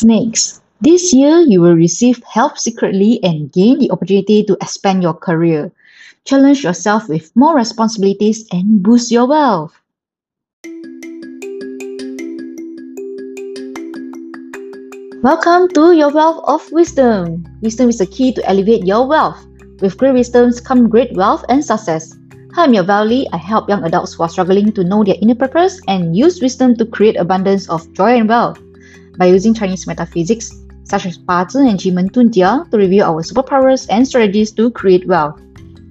[0.00, 0.62] Snakes.
[0.80, 5.70] This year, you will receive help secretly and gain the opportunity to expand your career.
[6.24, 9.76] Challenge yourself with more responsibilities and boost your wealth.
[15.20, 17.44] Welcome to your wealth of wisdom.
[17.60, 19.44] Wisdom is the key to elevate your wealth.
[19.84, 22.16] With great wisdoms come great wealth and success.
[22.56, 23.28] Hi, I'm your Valley.
[23.34, 26.74] I help young adults who are struggling to know their inner purpose and use wisdom
[26.76, 28.56] to create abundance of joy and wealth.
[29.20, 30.48] By using Chinese metaphysics,
[30.84, 35.36] such as Bazi and Qimen Dunjia, to review our superpowers and strategies to create wealth.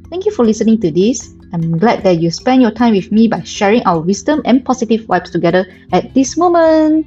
[0.09, 1.29] Thank you for listening to this.
[1.53, 5.05] I'm glad that you spend your time with me by sharing our wisdom and positive
[5.05, 7.05] vibes together at this moment.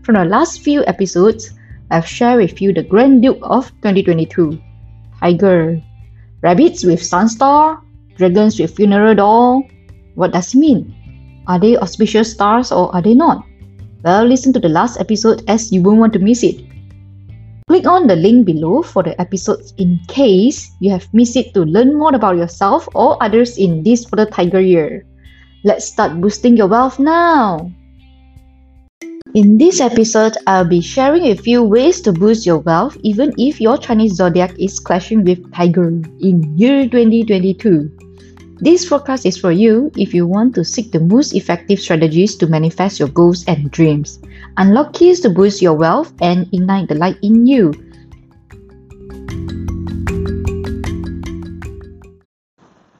[0.00, 1.52] From the last few episodes,
[1.90, 4.56] I've shared with you the Grand Duke of 2022
[5.20, 5.76] Tiger,
[6.40, 7.84] rabbits with sunstar,
[8.16, 9.68] dragons with funeral door.
[10.14, 10.96] What does it mean?
[11.46, 13.44] Are they auspicious stars or are they not?
[14.02, 16.64] Well, listen to the last episode as you won't want to miss it.
[17.68, 21.62] Click on the link below for the episodes in case you have missed it to
[21.62, 25.06] learn more about yourself or others in this for the Tiger Year.
[25.62, 27.70] Let's start boosting your wealth now.
[29.34, 33.60] In this episode, I'll be sharing a few ways to boost your wealth even if
[33.60, 38.09] your Chinese zodiac is clashing with Tiger in year 2022.
[38.60, 42.46] This forecast is for you if you want to seek the most effective strategies to
[42.46, 44.20] manifest your goals and dreams.
[44.58, 47.72] Unlock keys to boost your wealth and ignite the light in you.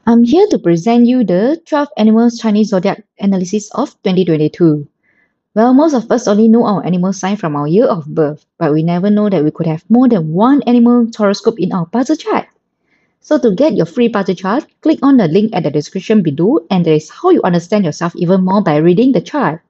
[0.07, 4.89] I'm here to present you the 12 Animals Chinese Zodiac Analysis of 2022.
[5.55, 8.73] Well, most of us only know our animal sign from our year of birth, but
[8.73, 12.19] we never know that we could have more than one animal horoscope in our Bazi
[12.19, 12.50] chart.
[13.21, 16.67] So to get your free Bazi chart, click on the link at the description below
[16.71, 19.63] and that is how you understand yourself even more by reading the chart.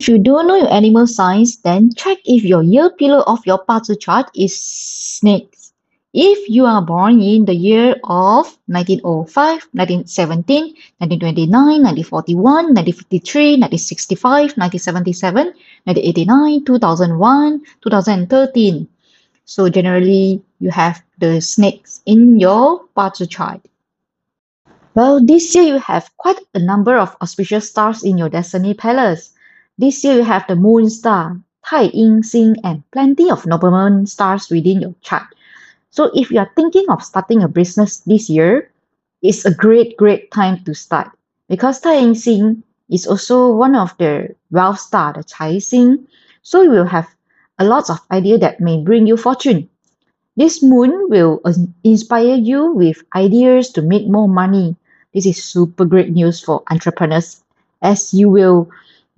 [0.00, 3.64] If you don't know your animal signs, then check if your year pillar of your
[3.64, 5.72] Bazi chart is snakes.
[6.12, 15.46] If you are born in the year of 1905, 1917, 1929, 1941, 1953, 1965, 1977,
[15.84, 18.88] 1989, 2001, 2013.
[19.48, 23.64] So generally, you have the snakes in your Bazi chart.
[24.94, 29.32] Well, this year you have quite a number of auspicious stars in your destiny palace.
[29.78, 34.50] This year you have the moon star, Tai Ying Xing, and plenty of nobleman stars
[34.50, 35.32] within your chart.
[35.88, 38.70] So if you are thinking of starting a business this year,
[39.22, 41.08] it's a great, great time to start
[41.48, 46.04] because Tai Ying Xing is also one of the wealth star, the Cai Xing.
[46.42, 47.08] So you will have
[47.58, 49.68] a lot of idea that may bring you fortune.
[50.36, 51.42] This moon will
[51.82, 54.76] inspire you with ideas to make more money.
[55.12, 57.42] This is super great news for entrepreneurs
[57.82, 58.70] as you will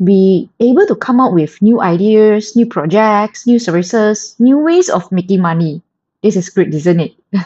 [0.02, 5.10] be able to come up with new ideas, new projects, new services, new ways of
[5.12, 5.82] making money.
[6.22, 7.12] This is great, isn't it?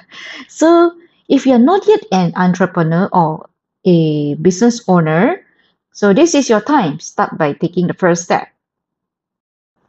[0.48, 0.94] so
[1.28, 3.48] if you're not yet an entrepreneur or
[3.84, 5.44] a business owner,
[5.92, 7.00] so this is your time.
[7.00, 8.48] Start by taking the first step.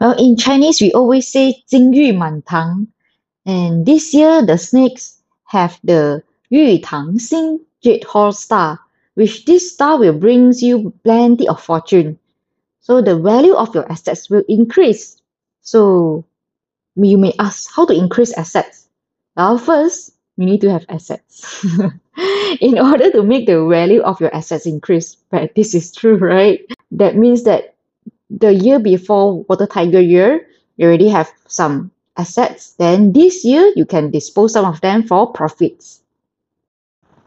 [0.04, 2.86] Well, in Chinese, we always say 金玉满堂.
[3.44, 8.78] And this year, the snakes have the 玉堂星 Jade Horse Star,
[9.14, 12.18] which this star will bring you plenty of fortune.
[12.80, 15.20] So the value of your assets will increase.
[15.62, 16.24] So
[16.96, 18.88] you may ask how to increase assets.
[19.36, 21.64] Well, first, you need to have assets.
[22.60, 26.60] in order to make the value of your assets increase, but this is true, right?
[26.90, 27.73] That means that
[28.39, 30.47] the year before Water Tiger year,
[30.77, 32.73] you already have some assets.
[32.77, 36.01] Then this year, you can dispose some of them for profits.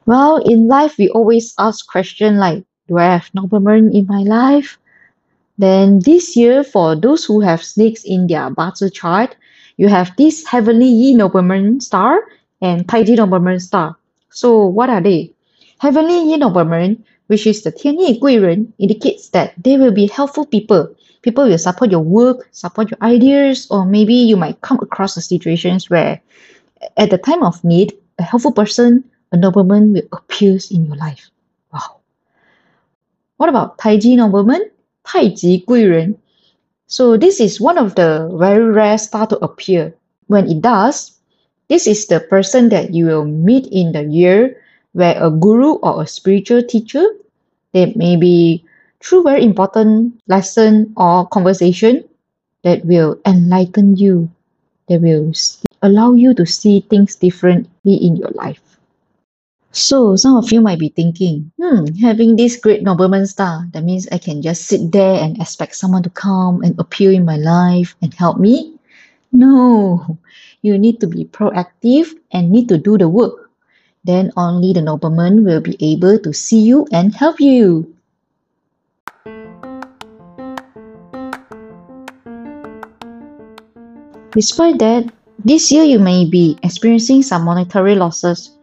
[0.06, 4.78] Well, in life, we always ask question like, do I have noblemen in my life?
[5.58, 9.36] Then this year, for those who have snakes in their Bazi chart,
[9.76, 12.20] you have this heavenly Yi nobleman star
[12.60, 13.96] and Taiji nobleman star.
[14.30, 15.32] So what are they?
[15.78, 20.94] Heavenly Yi nobleman, which is the Tianyi Guiren, indicates that they will be helpful people.
[21.22, 25.20] People will support your work, support your ideas, or maybe you might come across the
[25.20, 26.20] situations where
[26.96, 31.30] at the time of need, a helpful person, a nobleman will appear in your life.
[31.72, 31.98] Wow.
[33.36, 34.70] What about Taiji nobleman?
[35.04, 36.18] Taiji Guiren
[36.88, 39.94] so this is one of the very rare star to appear.
[40.26, 41.12] When it does,
[41.68, 44.56] this is the person that you will meet in the year
[44.92, 47.04] where a guru or a spiritual teacher,
[47.72, 48.64] they may be
[49.02, 52.04] through very important lesson or conversation
[52.64, 54.30] that will enlighten you,
[54.88, 55.32] that will
[55.82, 58.60] allow you to see things differently in your life.
[59.70, 64.08] So, some of you might be thinking, hmm, having this great nobleman star, that means
[64.10, 67.94] I can just sit there and expect someone to come and appear in my life
[68.02, 68.74] and help me?
[69.30, 70.18] No,
[70.62, 73.50] you need to be proactive and need to do the work.
[74.04, 77.94] Then only the nobleman will be able to see you and help you.
[84.38, 85.10] Despite that,
[85.42, 88.54] this year you may be experiencing some monetary losses.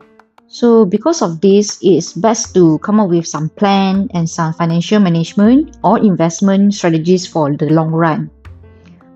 [0.47, 5.01] So because of this, it's best to come up with some plan and some financial
[5.01, 8.31] management or investment strategies for the long run.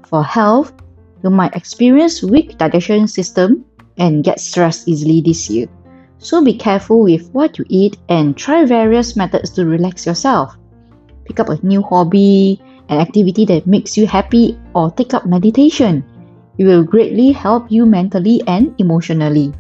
[0.04, 0.74] For health,
[1.24, 3.64] you might experience weak digestion system
[3.96, 5.68] and get stressed easily this year.
[6.18, 10.58] So be careful with what you eat and try various methods to relax yourself.
[11.24, 16.04] Pick up a new hobby, an activity that makes you happy, or take up meditation.
[16.60, 19.54] It will greatly help you mentally and emotionally.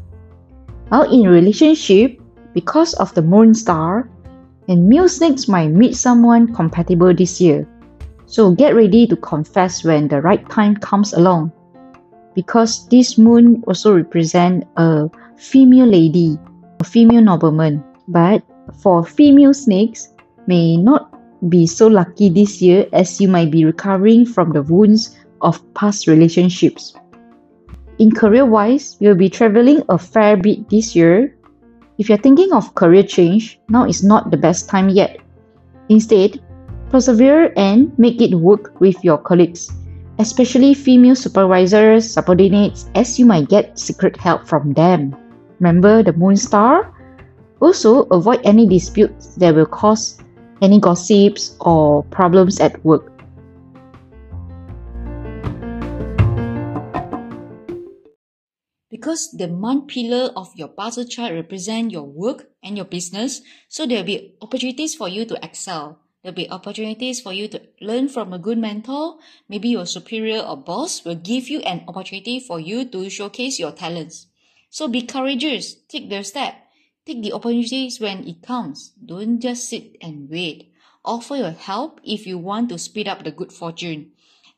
[0.89, 2.19] While in relationship,
[2.53, 4.09] because of the moon star,
[4.67, 7.65] and male snakes might meet someone compatible this year.
[8.25, 11.53] So get ready to confess when the right time comes along.
[12.35, 16.37] Because this moon also represent a female lady,
[16.81, 17.81] a female nobleman.
[18.09, 18.43] But
[18.83, 20.11] for female snakes,
[20.47, 21.15] may not
[21.47, 26.07] be so lucky this year as you might be recovering from the wounds of past
[26.07, 26.93] relationships.
[27.97, 31.35] In career wise, you'll be traveling a fair bit this year.
[31.97, 35.19] If you're thinking of career change, now is not the best time yet.
[35.89, 36.39] Instead,
[36.89, 39.69] Persevere and make it work with your colleagues,
[40.17, 45.15] especially female supervisors, subordinates, as you might get secret help from them.
[45.59, 46.91] Remember the moon star?
[47.61, 50.17] Also, avoid any disputes that will cause
[50.63, 53.18] any gossips or problems at work.
[58.99, 63.85] Because the month pillar of your Bazi chart represent your work and your business, so
[63.85, 65.99] there will be opportunities for you to excel.
[66.21, 69.15] There'll be opportunities for you to learn from a good mentor.
[69.47, 73.71] Maybe your superior or boss will give you an opportunity for you to showcase your
[73.71, 74.27] talents.
[74.69, 75.75] So be courageous.
[75.87, 76.55] Take the step.
[77.05, 78.91] Take the opportunities when it comes.
[78.99, 80.73] Don't just sit and wait.
[81.05, 84.11] Offer your help if you want to speed up the good fortune.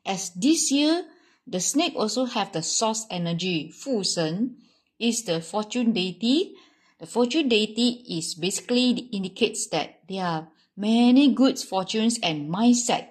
[0.04, 1.04] As this year,
[1.46, 3.70] the snake also have the source energy.
[3.70, 4.56] Fu Shen
[4.98, 6.54] is the fortune deity.
[7.00, 13.08] The fortune deity is basically indicates that there are many good fortunes and mindset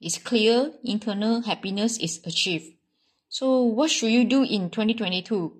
[0.00, 2.74] is clear, internal happiness is achieved.
[3.28, 5.52] So what should you do in 2022?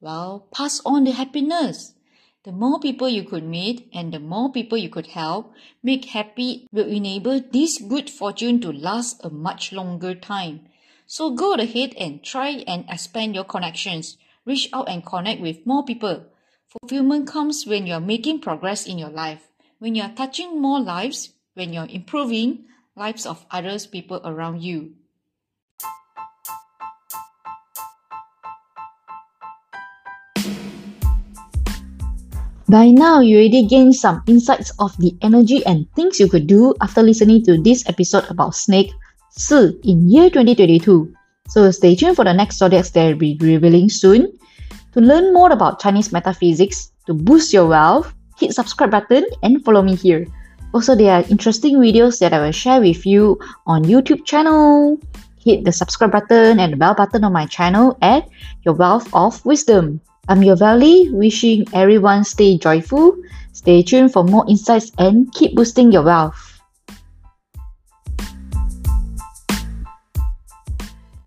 [0.00, 1.94] Well, pass on the happiness.
[2.44, 5.52] The more people you could meet and the more people you could help,
[5.82, 10.68] make happy will enable this good fortune to last a much longer time.
[11.06, 14.16] So go ahead and try and expand your connections.
[14.44, 16.26] Reach out and connect with more people.
[16.66, 19.48] Fulfillment comes when you're making progress in your life
[19.84, 22.64] when you're touching more lives, when you're improving
[22.96, 24.96] lives of others people around you.
[32.66, 36.74] By now, you already gained some insights of the energy and things you could do
[36.80, 38.90] after listening to this episode about Snake
[39.36, 41.12] Si in year 2022.
[41.48, 44.30] So stay tuned for the next zodiacs that will be revealing soon.
[44.92, 49.82] To learn more about Chinese metaphysics, to boost your wealth, hit subscribe button and follow
[49.82, 50.24] me here.
[50.72, 55.00] Also, there are interesting videos that I will share with you on YouTube channel.
[55.42, 58.28] Hit the subscribe button and the bell button on my channel at
[58.62, 60.00] Your Wealth of Wisdom.
[60.28, 63.18] I'm your Valley, wishing everyone stay joyful,
[63.52, 66.38] stay tuned for more insights and keep boosting your wealth.